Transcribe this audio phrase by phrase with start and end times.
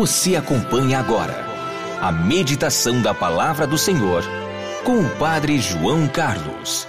[0.00, 1.44] Você acompanha agora
[2.00, 4.24] a meditação da palavra do Senhor
[4.82, 6.88] com o Padre João Carlos.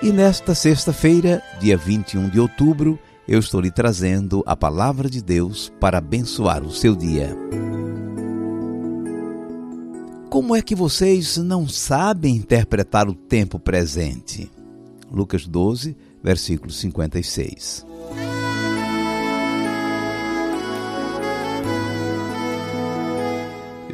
[0.00, 2.98] E nesta sexta-feira, dia 21 de outubro,
[3.28, 7.36] eu estou lhe trazendo a palavra de Deus para abençoar o seu dia.
[10.30, 14.50] Como é que vocês não sabem interpretar o tempo presente?
[15.12, 17.84] Lucas 12, versículo 56.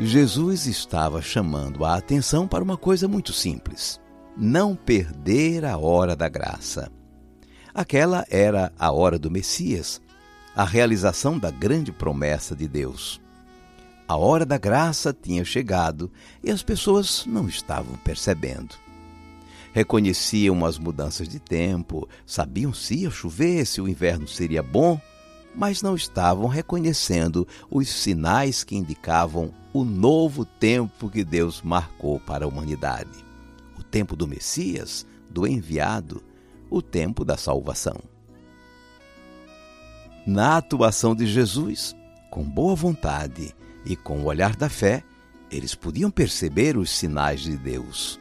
[0.02, 4.00] Jesus estava chamando a atenção para uma coisa muito simples:
[4.34, 6.90] não perder a hora da graça.
[7.74, 10.00] Aquela era a hora do Messias,
[10.56, 13.20] a realização da grande promessa de Deus.
[14.08, 16.10] A hora da graça tinha chegado
[16.42, 18.74] e as pessoas não estavam percebendo.
[19.70, 24.98] Reconheciam as mudanças de tempo, sabiam se ia chover, se o inverno seria bom,
[25.54, 32.44] mas não estavam reconhecendo os sinais que indicavam o novo tempo que Deus marcou para
[32.44, 33.24] a humanidade.
[33.78, 36.22] O tempo do Messias, do enviado,
[36.68, 38.00] o tempo da salvação.
[40.26, 41.96] Na atuação de Jesus,
[42.30, 43.54] com boa vontade
[43.84, 45.02] e com o olhar da fé,
[45.50, 48.20] eles podiam perceber os sinais de Deus.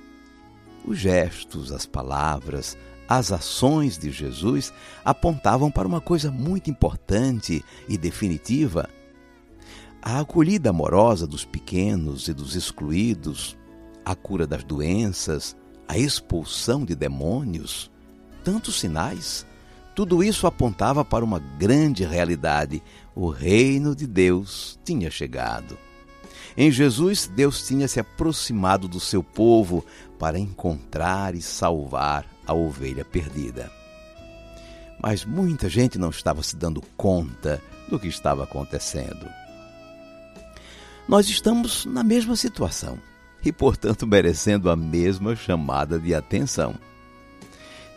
[0.86, 2.78] Os gestos, as palavras,
[3.10, 4.72] as ações de Jesus
[5.04, 8.88] apontavam para uma coisa muito importante e definitiva.
[10.00, 13.58] A acolhida amorosa dos pequenos e dos excluídos,
[14.06, 17.90] a cura das doenças, a expulsão de demônios,
[18.44, 19.44] tantos sinais.
[19.96, 22.82] Tudo isso apontava para uma grande realidade:
[23.16, 25.80] o reino de Deus tinha chegado.
[26.56, 29.84] Em Jesus, Deus tinha se aproximado do seu povo
[30.20, 33.72] para encontrar e salvar a ovelha perdida.
[35.02, 39.30] Mas muita gente não estava se dando conta do que estava acontecendo.
[41.08, 43.00] Nós estamos na mesma situação
[43.46, 46.76] e, portanto, merecendo a mesma chamada de atenção.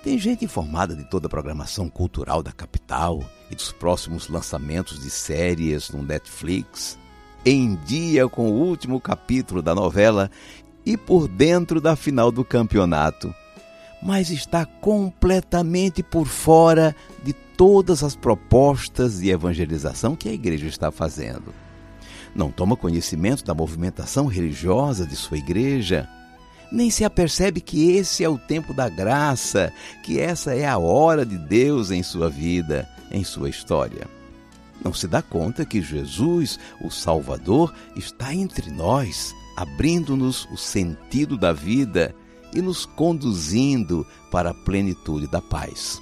[0.04, 5.08] Tem gente informada de toda a programação cultural da capital e dos próximos lançamentos de
[5.10, 6.98] séries no Netflix,
[7.44, 10.30] em dia com o último capítulo da novela
[10.84, 13.34] e por dentro da final do campeonato,
[14.02, 20.90] mas está completamente por fora de todas as propostas de evangelização que a igreja está
[20.90, 21.54] fazendo.
[22.34, 26.08] Não toma conhecimento da movimentação religiosa de sua igreja,
[26.72, 31.24] nem se apercebe que esse é o tempo da graça, que essa é a hora
[31.24, 34.08] de Deus em sua vida, em sua história.
[34.82, 41.52] Não se dá conta que Jesus, o Salvador, está entre nós abrindo-nos o sentido da
[41.52, 42.14] vida
[42.54, 46.00] e nos conduzindo para a plenitude da paz.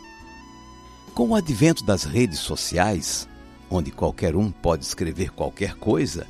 [1.15, 3.29] Com o advento das redes sociais,
[3.69, 6.27] onde qualquer um pode escrever qualquer coisa,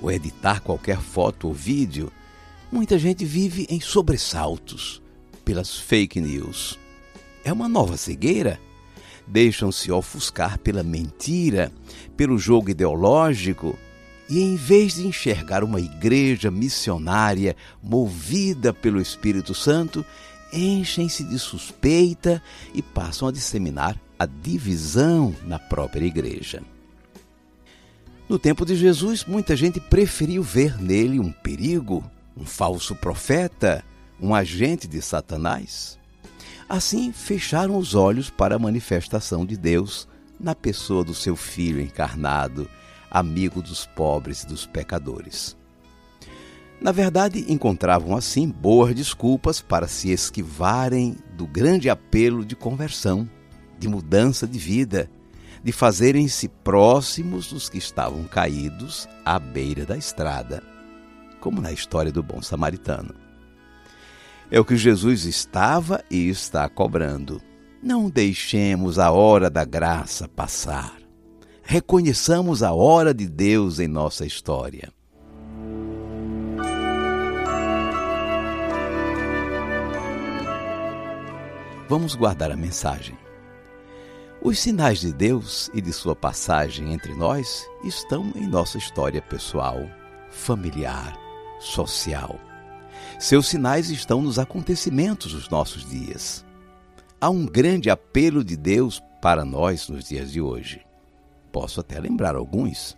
[0.00, 2.10] ou editar qualquer foto ou vídeo,
[2.72, 5.02] muita gente vive em sobressaltos
[5.44, 6.78] pelas fake news.
[7.44, 8.60] É uma nova cegueira?
[9.26, 11.72] Deixam-se ofuscar pela mentira,
[12.16, 13.78] pelo jogo ideológico
[14.30, 20.06] e em vez de enxergar uma igreja missionária movida pelo Espírito Santo,
[20.52, 22.40] enchem-se de suspeita
[22.72, 26.62] e passam a disseminar a divisão na própria igreja.
[28.28, 33.84] No tempo de Jesus, muita gente preferiu ver nele um perigo, um falso profeta,
[34.20, 35.98] um agente de Satanás.
[36.68, 40.06] Assim, fecharam os olhos para a manifestação de Deus
[40.38, 42.70] na pessoa do seu Filho encarnado
[43.10, 45.56] amigo dos pobres e dos pecadores.
[46.80, 53.28] Na verdade, encontravam assim boas desculpas para se esquivarem do grande apelo de conversão,
[53.78, 55.10] de mudança de vida,
[55.62, 60.62] de fazerem-se próximos dos que estavam caídos à beira da estrada,
[61.38, 63.14] como na história do bom samaritano.
[64.50, 67.42] É o que Jesus estava e está cobrando.
[67.82, 70.99] Não deixemos a hora da graça passar
[71.62, 74.92] reconheçamos a hora de Deus em nossa história.
[81.88, 83.18] Vamos guardar a mensagem.
[84.42, 89.78] Os sinais de Deus e de sua passagem entre nós estão em nossa história pessoal,
[90.30, 91.18] familiar,
[91.58, 92.40] social.
[93.18, 96.44] Seus sinais estão nos acontecimentos dos nossos dias.
[97.20, 100.89] Há um grande apelo de Deus para nós nos dias de hoje.
[101.52, 102.96] Posso até lembrar alguns.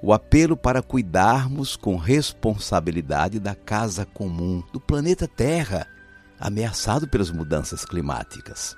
[0.00, 5.86] O apelo para cuidarmos com responsabilidade da casa comum, do planeta Terra,
[6.38, 8.76] ameaçado pelas mudanças climáticas.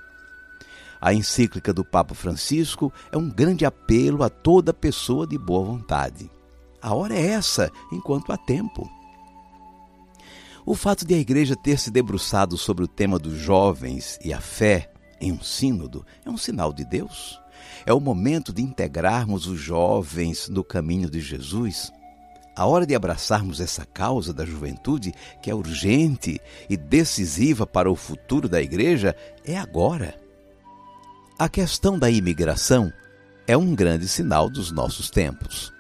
[1.01, 6.31] A encíclica do Papa Francisco é um grande apelo a toda pessoa de boa vontade.
[6.81, 8.91] A hora é essa, enquanto há tempo.
[10.65, 14.41] O fato de a igreja ter se debruçado sobre o tema dos jovens e a
[14.41, 17.41] fé em um sínodo é um sinal de Deus.
[17.85, 21.93] É o momento de integrarmos os jovens no caminho de Jesus.
[22.57, 27.97] A hora de abraçarmos essa causa da juventude, que é urgente e decisiva para o
[27.97, 30.15] futuro da igreja, é agora.
[31.39, 32.93] A questão da imigração
[33.47, 35.73] é um grande sinal dos nossos tempos.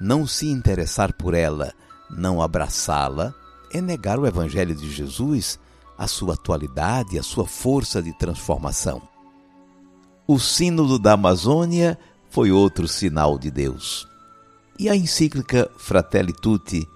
[0.00, 1.72] Não se interessar por ela,
[2.10, 3.32] não abraçá-la,
[3.72, 5.58] é negar o Evangelho de Jesus,
[5.96, 9.11] a sua atualidade, a sua força de transformação.
[10.32, 11.98] O Sínodo da Amazônia
[12.30, 14.08] foi outro sinal de Deus.
[14.78, 16.88] E a encíclica Fratelli Tutti,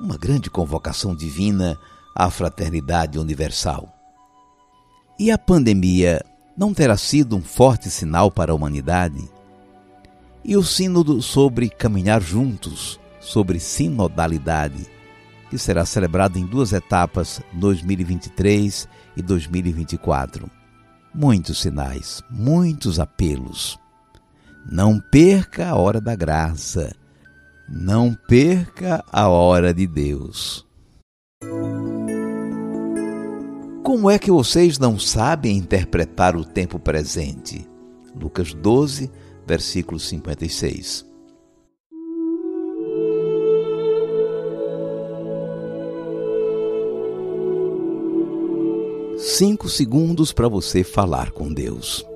[0.00, 1.78] uma grande convocação divina
[2.12, 3.88] à fraternidade universal.
[5.16, 6.24] E a pandemia
[6.58, 9.30] não terá sido um forte sinal para a humanidade?
[10.44, 14.88] E o Sínodo sobre caminhar juntos, sobre sinodalidade,
[15.48, 20.61] que será celebrado em duas etapas, 2023 e 2024.
[21.14, 23.78] Muitos sinais, muitos apelos.
[24.70, 26.94] Não perca a hora da graça.
[27.68, 30.66] Não perca a hora de Deus.
[33.82, 37.68] Como é que vocês não sabem interpretar o tempo presente?
[38.14, 39.10] Lucas 12,
[39.46, 41.11] versículo 56.
[49.34, 52.06] Cinco segundos para você falar com Deus.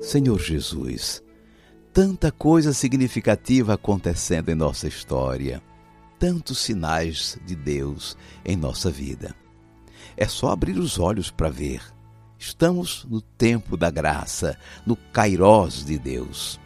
[0.00, 1.22] Senhor Jesus,
[1.92, 5.62] tanta coisa significativa acontecendo em nossa história,
[6.18, 9.36] tantos sinais de Deus em nossa vida.
[10.16, 11.93] É só abrir os olhos para ver.
[12.46, 16.60] Estamos no tempo da graça, no kairós de Deus.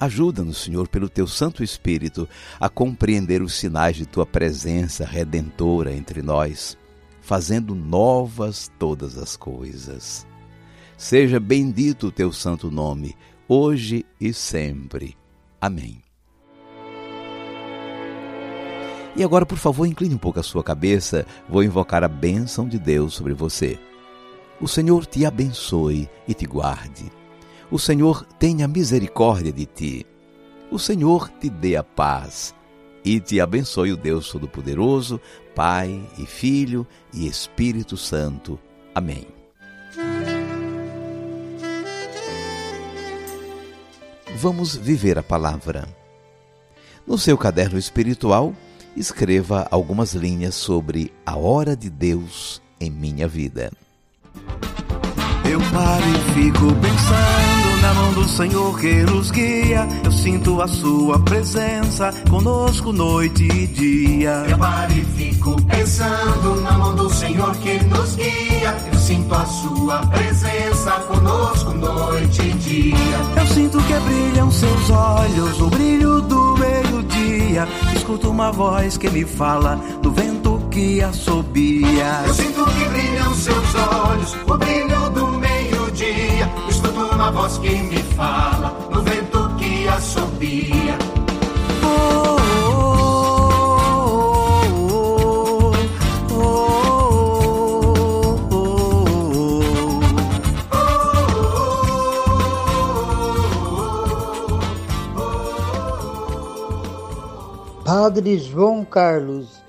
[0.00, 2.26] Ajuda-nos, Senhor, pelo teu Santo Espírito,
[2.58, 6.78] a compreender os sinais de tua presença redentora entre nós,
[7.20, 10.26] fazendo novas todas as coisas.
[10.96, 13.14] Seja bendito o teu santo nome,
[13.46, 15.18] hoje e sempre.
[15.60, 16.00] Amém.
[19.14, 22.78] E agora, por favor, incline um pouco a sua cabeça, vou invocar a bênção de
[22.78, 23.78] Deus sobre você.
[24.60, 27.10] O Senhor te abençoe e te guarde.
[27.70, 30.06] O Senhor tenha misericórdia de ti.
[30.70, 32.54] O Senhor te dê a paz
[33.04, 35.20] e te abençoe o Deus Todo-Poderoso,
[35.54, 38.58] Pai e Filho e Espírito Santo.
[38.94, 39.26] Amém.
[44.44, 45.88] vamos viver a palavra.
[47.06, 48.54] No seu caderno espiritual,
[48.94, 53.72] escreva algumas linhas sobre a hora de Deus em minha vida.
[55.44, 59.86] Eu paro e fico pensando na mão do Senhor que nos guia.
[60.02, 64.44] Eu sinto a sua presença conosco noite e dia.
[64.48, 68.74] Eu paro e fico pensando na mão do Senhor que nos guia.
[68.90, 72.96] Eu sinto a sua presença conosco noite e dia.
[73.36, 77.68] Eu sinto que brilham seus olhos, o brilho do meio-dia.
[77.94, 80.43] Escuto uma voz que me fala no vento
[80.74, 82.24] que assobia.
[82.26, 86.50] Eu sinto que brilham seus olhos, o brilho do meio-dia.
[86.68, 90.98] Escuto uma voz que me fala no vento que assobia.
[91.84, 92.34] Oh,
[107.84, 109.63] Padre João Carlos,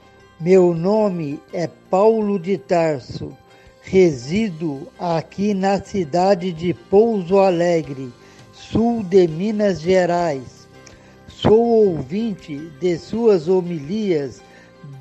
[0.45, 3.35] meu nome é Paulo de Tarso,
[3.81, 8.13] resido aqui na cidade de Pouso Alegre,
[8.53, 10.67] sul de Minas Gerais.
[11.27, 14.39] Sou ouvinte de suas homilias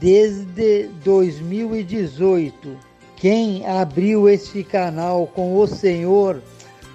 [0.01, 2.79] desde 2018.
[3.15, 6.41] Quem abriu este canal com o Senhor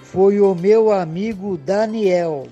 [0.02, 2.48] foi o meu amigo Daniel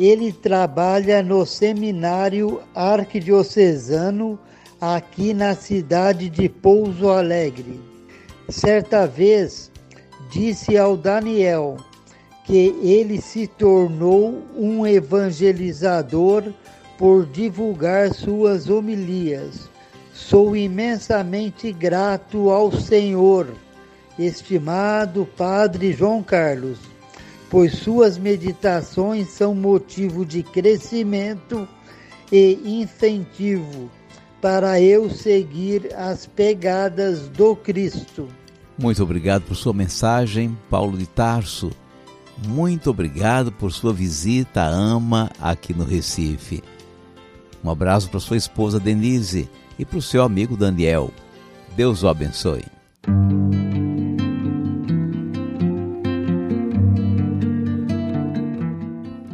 [0.00, 4.38] ele trabalha no seminário arquidiocesano
[4.80, 7.78] aqui na cidade de Pouso Alegre.
[8.48, 9.70] Certa vez
[10.30, 11.76] disse ao Daniel
[12.46, 16.44] que ele se tornou um evangelizador
[16.96, 19.68] por divulgar suas homilias.
[20.14, 23.48] Sou imensamente grato ao Senhor,
[24.18, 26.78] estimado Padre João Carlos,
[27.50, 31.68] pois suas meditações são motivo de crescimento
[32.32, 33.90] e incentivo
[34.40, 38.28] para eu seguir as pegadas do Cristo.
[38.78, 41.70] Muito obrigado por sua mensagem, Paulo de Tarso.
[42.46, 46.62] Muito obrigado por sua visita à AMA aqui no Recife.
[47.62, 51.10] Um abraço para sua esposa Denise e para o seu amigo Daniel.
[51.76, 52.64] Deus o abençoe.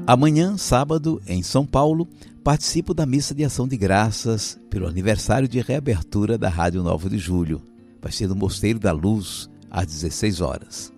[0.06, 2.06] Amanhã, sábado, em São Paulo,
[2.44, 7.18] participo da missa de ação de graças pelo aniversário de reabertura da Rádio 9 de
[7.18, 7.60] Julho.
[8.00, 10.92] Vai ser no Mosteiro da Luz, às 16 horas.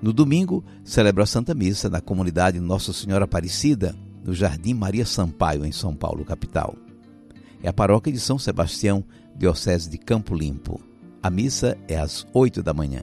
[0.00, 5.62] No domingo, celebro a Santa Missa na comunidade Nossa Senhora Aparecida, no Jardim Maria Sampaio,
[5.66, 6.76] em São Paulo, capital.
[7.62, 9.04] É a paróquia de São Sebastião,
[9.36, 10.80] Diocese de Campo Limpo.
[11.22, 13.02] A missa é às 8 da manhã.